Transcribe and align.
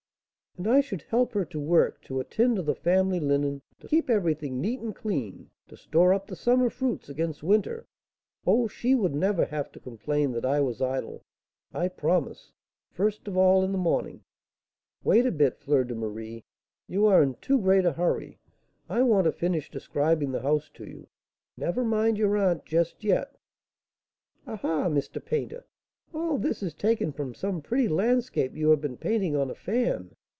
"And 0.57 0.67
I 0.67 0.81
should 0.81 1.03
help 1.03 1.31
her 1.31 1.45
to 1.45 1.59
work, 1.61 2.01
to 2.03 2.19
attend 2.19 2.57
to 2.57 2.61
the 2.61 2.75
family 2.75 3.21
linen, 3.21 3.61
to 3.79 3.87
keep 3.87 4.09
everything 4.09 4.59
neat 4.59 4.81
and 4.81 4.93
clean, 4.93 5.49
to 5.69 5.77
store 5.77 6.13
up 6.13 6.27
the 6.27 6.35
summer 6.35 6.69
fruits 6.69 7.07
against 7.07 7.41
winter 7.41 7.87
oh, 8.45 8.67
she 8.67 8.93
would 8.93 9.15
never 9.15 9.45
have 9.45 9.71
to 9.71 9.79
complain 9.79 10.33
that 10.33 10.45
I 10.45 10.59
was 10.59 10.81
idle, 10.81 11.23
I 11.73 11.87
promise! 11.87 12.51
First 12.91 13.29
of 13.29 13.37
all, 13.37 13.63
in 13.63 13.71
the 13.71 13.77
morning" 13.77 14.25
"Wait 15.05 15.25
a 15.25 15.31
bit, 15.31 15.57
Fleur 15.57 15.85
de 15.85 15.95
Marie; 15.95 16.43
you 16.85 17.05
are 17.05 17.23
in 17.23 17.35
too 17.35 17.57
great 17.57 17.85
a 17.85 17.93
hurry. 17.93 18.37
I 18.89 19.03
want 19.03 19.23
to 19.25 19.31
finish 19.31 19.71
describing 19.71 20.33
the 20.33 20.41
house 20.41 20.69
to 20.73 20.85
you; 20.85 21.07
never 21.55 21.85
mind 21.85 22.17
your 22.17 22.35
aunt 22.35 22.65
just 22.65 23.05
yet." 23.05 23.37
"Ah, 24.45 24.57
ha, 24.57 24.89
Mr. 24.89 25.23
Painter! 25.23 25.65
All 26.13 26.37
this 26.37 26.61
is 26.61 26.73
taken 26.73 27.13
from 27.13 27.33
some 27.33 27.61
pretty 27.61 27.87
landscape 27.87 28.53
you 28.53 28.69
have 28.71 28.81
been 28.81 28.97
painting 28.97 29.33
on 29.33 29.49
a 29.49 29.55
fan. 29.55 30.13